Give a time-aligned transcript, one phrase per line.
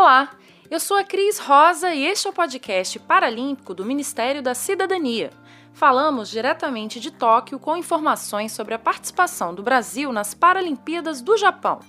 [0.00, 0.30] Olá,
[0.70, 5.30] eu sou a Cris Rosa e este é o podcast paralímpico do Ministério da Cidadania.
[5.72, 11.80] Falamos diretamente de Tóquio com informações sobre a participação do Brasil nas Paralimpíadas do Japão.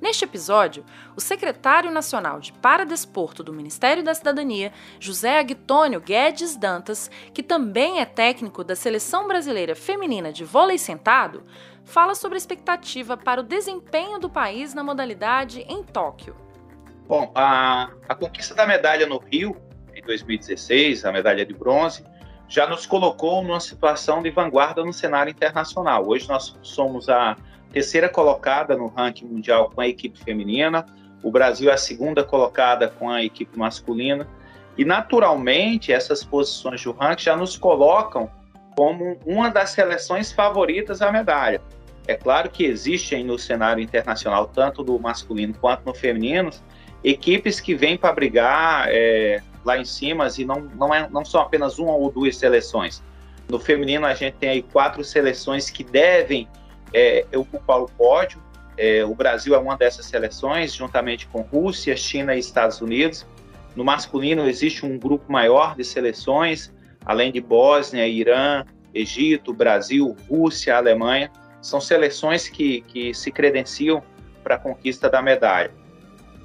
[0.00, 7.08] Neste episódio, o secretário nacional de Paradesporto do Ministério da Cidadania, José Agtônio Guedes Dantas,
[7.32, 11.44] que também é técnico da Seleção Brasileira Feminina de Vôlei Sentado,
[11.84, 16.42] fala sobre a expectativa para o desempenho do país na modalidade em Tóquio.
[17.06, 19.56] Bom, a, a conquista da medalha no Rio,
[19.94, 22.04] em 2016, a medalha de bronze,
[22.48, 26.06] já nos colocou numa situação de vanguarda no cenário internacional.
[26.08, 27.36] Hoje nós somos a
[27.72, 30.86] terceira colocada no ranking mundial com a equipe feminina,
[31.22, 34.26] o Brasil é a segunda colocada com a equipe masculina,
[34.76, 38.30] e naturalmente essas posições do ranking já nos colocam
[38.76, 41.60] como uma das seleções favoritas à medalha.
[42.06, 46.50] É claro que existem no cenário internacional, tanto do masculino quanto no feminino,
[47.02, 51.40] equipes que vêm para brigar é, lá em cima e não, não, é, não são
[51.40, 53.02] apenas uma ou duas seleções.
[53.48, 56.48] No feminino, a gente tem aí quatro seleções que devem
[56.92, 58.42] é, ocupar o pódio.
[58.76, 63.26] É, o Brasil é uma dessas seleções, juntamente com Rússia, China e Estados Unidos.
[63.76, 66.72] No masculino, existe um grupo maior de seleções,
[67.04, 71.30] além de Bósnia, Irã, Egito, Brasil, Rússia, Alemanha.
[71.64, 74.02] São seleções que, que se credenciam
[74.42, 75.72] para a conquista da medalha.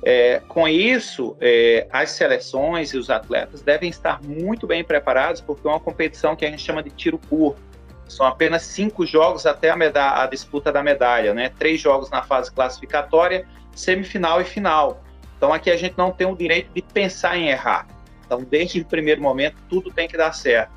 [0.01, 5.67] É, com isso, é, as seleções e os atletas devem estar muito bem preparados, porque
[5.67, 7.61] é uma competição que a gente chama de tiro curto.
[8.07, 11.51] São apenas cinco jogos até a, a disputa da medalha, né?
[11.59, 15.03] Três jogos na fase classificatória, semifinal e final.
[15.35, 17.85] Então aqui a gente não tem o direito de pensar em errar.
[18.25, 20.71] Então, desde o primeiro momento, tudo tem que dar certo.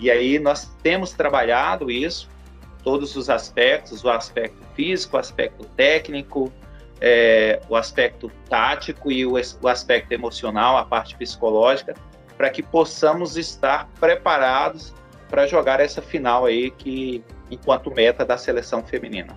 [0.00, 2.26] E aí nós temos trabalhado isso,
[2.82, 6.52] todos os aspectos, o aspecto físico, o aspecto técnico,
[7.00, 11.94] é, o aspecto tático e o, o aspecto emocional, a parte psicológica,
[12.36, 14.94] para que possamos estar preparados
[15.28, 19.36] para jogar essa final aí que enquanto meta da seleção feminina.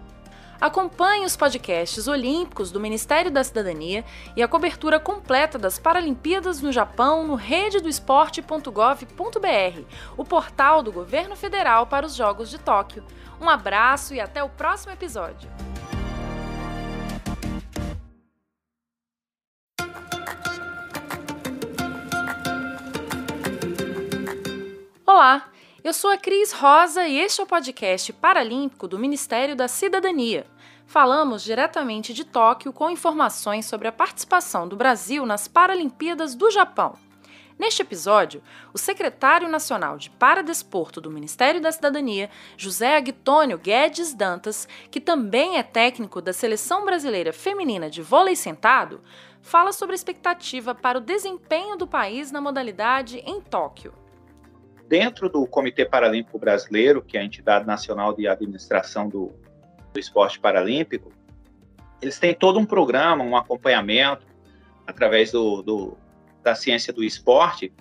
[0.66, 4.04] Acompanhe os podcasts olímpicos do Ministério da Cidadania
[4.36, 9.82] e a cobertura completa das Paralimpíadas no Japão no rededoesporte.gov.br,
[10.18, 13.06] o portal do governo federal para os Jogos de Tóquio.
[13.40, 15.48] Um abraço e até o próximo episódio.
[25.06, 25.48] Olá,
[25.84, 30.55] eu sou a Cris Rosa e este é o podcast paralímpico do Ministério da Cidadania.
[30.86, 36.96] Falamos diretamente de Tóquio com informações sobre a participação do Brasil nas Paralimpíadas do Japão.
[37.58, 44.68] Neste episódio, o secretário nacional de Paradesporto do Ministério da Cidadania, José Agtônio Guedes Dantas,
[44.92, 49.02] que também é técnico da Seleção Brasileira Feminina de Vôlei Sentado,
[49.42, 53.94] fala sobre a expectativa para o desempenho do país na modalidade em Tóquio
[54.88, 59.34] dentro do Comitê Paralímpico Brasileiro, que é a entidade nacional de administração do,
[59.96, 61.12] do esporte paralímpico,
[62.02, 64.28] eles têm todo um programa, um acompanhamento
[64.86, 65.98] através do, do,
[66.44, 67.74] da ciência do esporte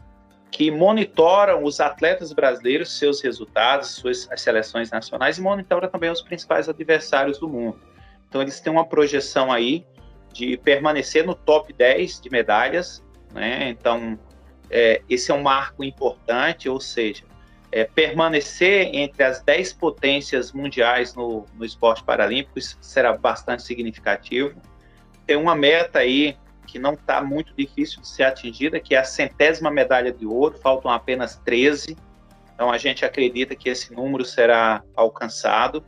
[0.50, 6.22] que monitoram os atletas brasileiros, seus resultados, suas as seleções nacionais e monitoram também os
[6.22, 7.80] principais adversários do mundo.
[8.28, 9.84] Então eles têm uma projeção aí
[10.32, 13.68] de permanecer no top 10 de medalhas, né?
[13.68, 14.16] Então
[14.70, 17.24] é, esse é um marco importante, ou seja,
[17.74, 24.54] é, permanecer entre as 10 potências mundiais no, no esporte paralímpico, será bastante significativo.
[25.26, 26.36] Tem uma meta aí
[26.68, 30.56] que não está muito difícil de ser atingida, que é a centésima medalha de ouro,
[30.56, 31.96] faltam apenas 13.
[32.54, 35.84] Então a gente acredita que esse número será alcançado.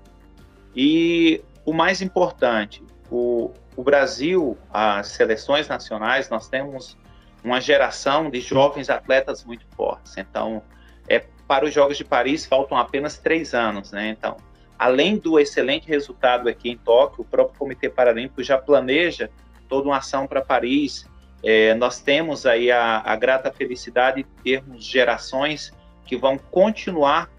[0.74, 6.98] E o mais importante, o, o Brasil, as seleções nacionais, nós temos
[7.44, 10.16] uma geração de jovens atletas muito fortes.
[10.16, 10.64] Então,
[11.08, 14.08] é, para os Jogos de Paris faltam apenas três anos, né?
[14.08, 14.36] Então,
[14.78, 19.30] além do excelente resultado aqui em Tóquio, o próprio Comitê Paralímpico já planeja
[19.68, 21.06] toda uma ação para Paris.
[21.42, 25.72] É, nós temos aí a, a, grata felicidade de termos gerações
[26.04, 27.30] que vão continuar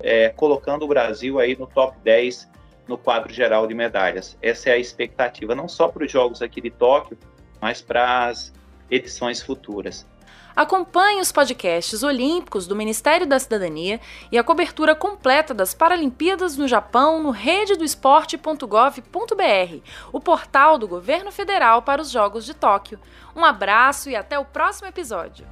[0.00, 2.50] é, colocando o Brasil aí no top 10
[2.88, 4.36] no quadro geral de medalhas.
[4.42, 7.16] Essa é a expectativa, não só para os Jogos aqui de Tóquio,
[7.60, 8.52] mas para as
[8.90, 10.06] edições futuras.
[10.54, 14.00] Acompanhe os podcasts olímpicos do Ministério da Cidadania
[14.30, 21.82] e a cobertura completa das Paralimpíadas no Japão no rededoesporte.gov.br, o portal do governo federal
[21.82, 23.00] para os Jogos de Tóquio.
[23.34, 25.46] Um abraço e até o próximo episódio.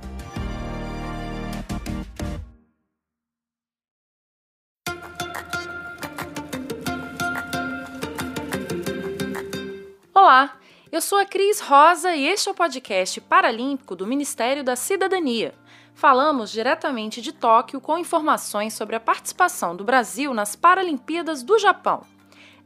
[10.12, 10.59] Olá!
[10.92, 15.54] Eu sou a Cris Rosa e este é o podcast paralímpico do Ministério da Cidadania.
[15.94, 22.04] Falamos diretamente de Tóquio com informações sobre a participação do Brasil nas Paralimpíadas do Japão.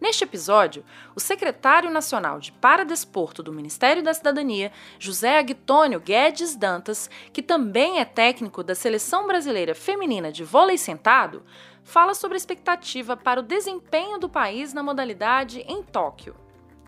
[0.00, 0.84] Neste episódio,
[1.14, 8.00] o secretário nacional de Paradesporto do Ministério da Cidadania, José Agtônio Guedes Dantas, que também
[8.00, 11.42] é técnico da Seleção Brasileira Feminina de Vôlei Sentado,
[11.82, 16.43] fala sobre a expectativa para o desempenho do país na modalidade em Tóquio.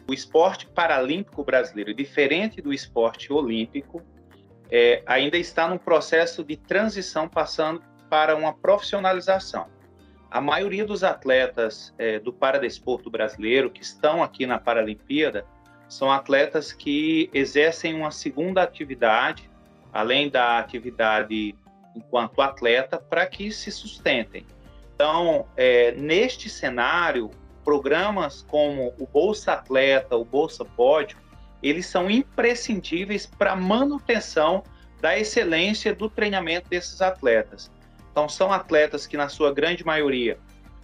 [0.09, 4.03] O esporte paralímpico brasileiro, diferente do esporte olímpico,
[4.71, 9.67] é, ainda está num processo de transição passando para uma profissionalização.
[10.31, 15.47] A maioria dos atletas é, do paradesporto brasileiro que estão aqui na Paralimpíada
[15.89, 19.49] são atletas que exercem uma segunda atividade,
[19.93, 21.55] além da atividade
[21.95, 24.47] enquanto atleta, para que se sustentem.
[24.95, 27.31] Então, é, neste cenário,
[27.67, 31.19] programas como o Bolsa Atleta, o Bolsa Pódio,
[31.61, 34.63] eles são imprescindíveis para a manutenção
[35.01, 37.69] da excelência do treinamento desses atletas.
[38.13, 40.39] Então, são atletas que, na sua grande maioria,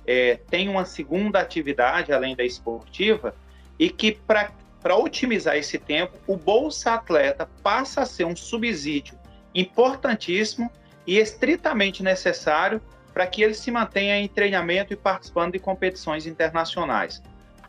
[0.04, 3.32] é, têm uma segunda atividade além da esportiva
[3.78, 9.16] e que, para otimizar esse tempo, o Bolsa Atleta passa a ser um subsídio
[9.54, 10.68] importantíssimo
[11.06, 12.82] e estritamente necessário
[13.12, 17.22] para que ele se mantenha em treinamento e participando de competições internacionais.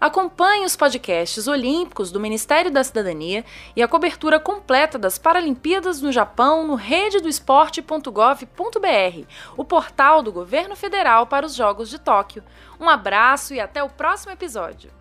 [0.03, 6.11] Acompanhe os podcasts olímpicos do Ministério da Cidadania e a cobertura completa das Paralimpíadas no
[6.11, 12.43] Japão no rededoesporte.gov.br, o portal do governo federal para os Jogos de Tóquio.
[12.77, 14.91] Um abraço e até o próximo episódio.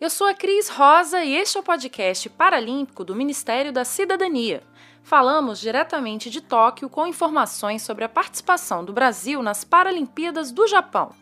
[0.00, 4.62] Eu sou a Cris Rosa e este é o podcast paralímpico do Ministério da Cidadania.
[5.02, 11.14] Falamos diretamente de Tóquio com informações sobre a participação do Brasil nas Paralimpíadas do Japão.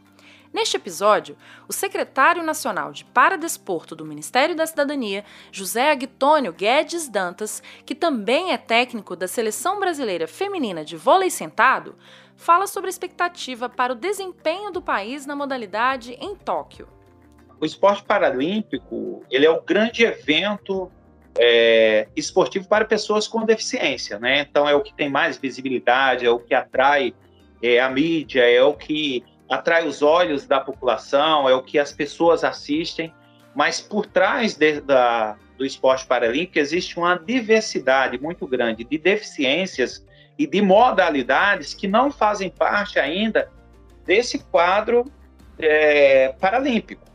[0.52, 1.36] Neste episódio,
[1.66, 8.52] o secretário nacional de Paradesporto do Ministério da Cidadania, José Agtônio Guedes Dantas, que também
[8.52, 11.96] é técnico da Seleção Brasileira Feminina de Vôlei Sentado,
[12.36, 16.96] fala sobre a expectativa para o desempenho do país na modalidade em Tóquio
[17.60, 20.90] o esporte paralímpico ele é o grande evento
[21.38, 24.40] é, esportivo para pessoas com deficiência, né?
[24.40, 27.14] Então é o que tem mais visibilidade, é o que atrai
[27.62, 31.92] é, a mídia, é o que atrai os olhos da população, é o que as
[31.92, 33.12] pessoas assistem.
[33.54, 40.04] Mas por trás de, da, do esporte paralímpico existe uma diversidade muito grande de deficiências
[40.36, 43.50] e de modalidades que não fazem parte ainda
[44.04, 45.04] desse quadro
[45.58, 47.07] é, paralímpico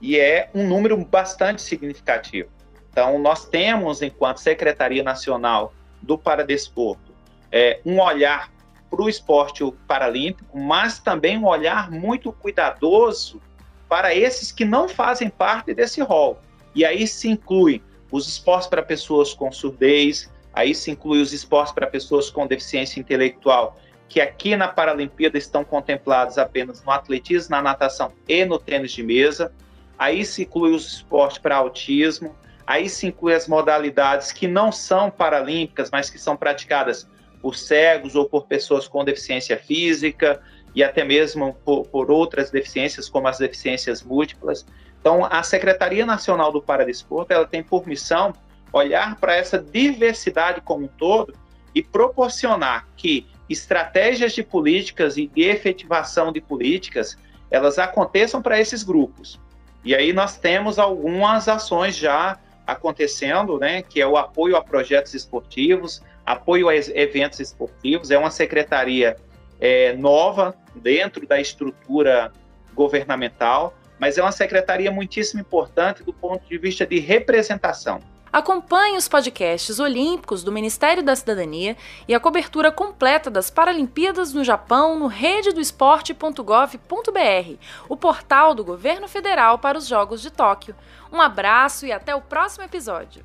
[0.00, 2.48] e é um número bastante significativo.
[2.90, 5.72] Então, nós temos, enquanto Secretaria Nacional
[6.02, 7.12] do Paradesporto,
[7.50, 8.50] é, um olhar
[8.90, 13.40] para o esporte paralímpico, mas também um olhar muito cuidadoso
[13.88, 16.38] para esses que não fazem parte desse rol.
[16.74, 21.72] E aí se inclui os esportes para pessoas com surdez, aí se inclui os esportes
[21.72, 23.76] para pessoas com deficiência intelectual,
[24.08, 29.02] que aqui na Paralimpíada estão contemplados apenas no atletismo, na natação e no tênis de
[29.02, 29.52] mesa
[29.98, 32.34] aí se inclui os esportes para autismo,
[32.66, 37.08] aí se inclui as modalidades que não são paralímpicas, mas que são praticadas
[37.40, 40.40] por cegos ou por pessoas com deficiência física
[40.74, 44.66] e até mesmo por, por outras deficiências, como as deficiências múltiplas.
[45.00, 48.32] Então, a Secretaria Nacional do Paradesporto ela tem por missão
[48.72, 51.34] olhar para essa diversidade como um todo
[51.74, 57.16] e proporcionar que estratégias de políticas e de efetivação de políticas
[57.50, 59.40] elas aconteçam para esses grupos.
[59.84, 65.14] E aí nós temos algumas ações já acontecendo, né, que é o apoio a projetos
[65.14, 69.16] esportivos, apoio a eventos esportivos, é uma secretaria
[69.58, 72.30] é, nova dentro da estrutura
[72.74, 78.00] governamental, mas é uma secretaria muitíssimo importante do ponto de vista de representação.
[78.32, 84.44] Acompanhe os podcasts olímpicos do Ministério da Cidadania e a cobertura completa das Paralimpíadas no
[84.44, 87.58] Japão no rededoesporte.gov.br,
[87.88, 90.74] o portal do governo federal para os Jogos de Tóquio.
[91.12, 93.24] Um abraço e até o próximo episódio.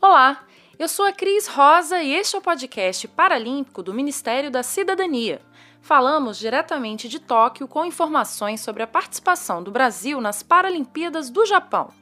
[0.00, 0.47] Olá!
[0.78, 5.42] Eu sou a Cris Rosa e este é o podcast paralímpico do Ministério da Cidadania.
[5.82, 11.92] Falamos diretamente de Tóquio com informações sobre a participação do Brasil nas Paralimpíadas do Japão.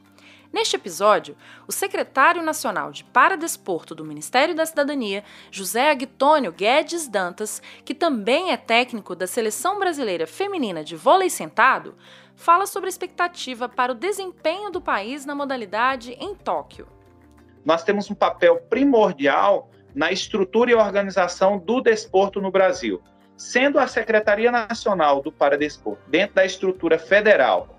[0.53, 1.35] Neste episódio,
[1.67, 8.51] o secretário nacional de Paradesporto do Ministério da Cidadania, José Agtônio Guedes Dantas, que também
[8.51, 11.95] é técnico da Seleção Brasileira Feminina de Vôlei Sentado,
[12.35, 16.95] fala sobre a expectativa para o desempenho do país na modalidade em Tóquio.
[17.67, 23.01] Nós temos um papel primordial na estrutura e organização do desporto no Brasil,
[23.35, 27.77] sendo a Secretaria Nacional do Paradesporto, dentro da estrutura federal,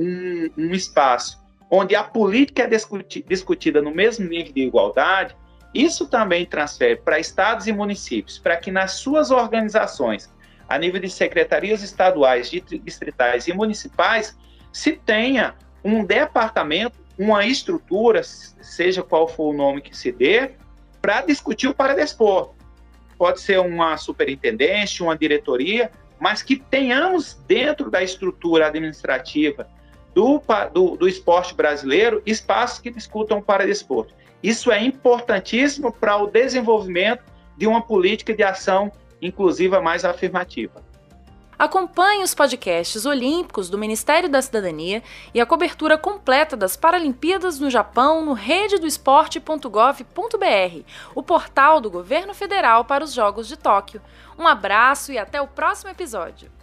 [0.00, 5.36] um, um espaço onde a política é discuti discutida no mesmo nível de igualdade,
[5.74, 10.32] isso também transfere para estados e municípios, para que nas suas organizações,
[10.66, 14.34] a nível de secretarias estaduais, distritais e municipais,
[14.72, 20.52] se tenha um departamento, uma estrutura, seja qual for o nome que se dê,
[21.00, 22.54] para discutir o paradesporto.
[23.16, 29.68] Pode ser uma superintendência, uma diretoria, mas que tenhamos dentro da estrutura administrativa
[30.14, 30.42] do,
[30.72, 34.14] do, do esporte brasileiro espaços que discutam o paradesporto.
[34.42, 37.24] Isso é importantíssimo para o desenvolvimento
[37.56, 40.85] de uma política de ação inclusiva mais afirmativa.
[41.58, 47.70] Acompanhe os podcasts olímpicos do Ministério da Cidadania e a cobertura completa das Paralimpíadas no
[47.70, 50.84] Japão no rededoesporte.gov.br,
[51.14, 54.02] o portal do governo federal para os Jogos de Tóquio.
[54.38, 56.54] Um abraço e até o próximo episódio.